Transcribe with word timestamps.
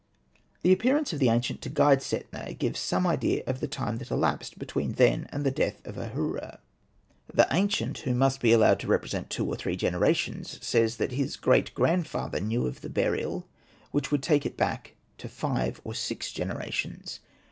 The 0.63 0.73
appearance 0.73 1.13
of 1.13 1.19
the 1.19 1.29
ancient 1.29 1.61
to 1.61 1.69
guide 1.69 1.99
Setna 2.01 2.55
gives 2.57 2.79
some 2.79 3.05
idea 3.05 3.43
of 3.45 3.59
the 3.59 3.67
time 3.67 3.99
that 3.99 4.09
elapsed 4.09 4.57
between 4.57 4.93
then 4.93 5.27
and 5.31 5.45
the 5.45 5.51
death 5.51 5.79
of 5.85 5.95
Ahura. 5.99 6.57
The 7.31 7.47
ancient, 7.51 7.99
who 7.99 8.15
must 8.15 8.41
be 8.41 8.51
allowed 8.51 8.79
to 8.79 8.87
represent 8.87 9.29
two 9.29 9.45
or 9.45 9.55
three 9.55 9.75
generations, 9.75 10.57
says 10.59 10.97
that 10.97 11.11
his 11.11 11.35
great 11.35 11.71
grandfather 11.75 12.39
knew 12.39 12.65
of 12.65 12.81
the 12.81 12.89
burial, 12.89 13.47
which 13.91 14.09
would 14.11 14.23
take 14.23 14.43
it 14.43 14.57
back 14.57 14.95
to 15.19 15.29
five 15.29 15.79
or 15.83 15.93
six 15.93 16.31
genera 16.31 16.71
tions. 16.71 17.19